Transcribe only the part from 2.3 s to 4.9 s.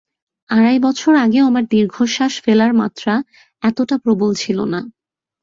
ফেলার মাত্রা এতটা প্রবল ছিল না।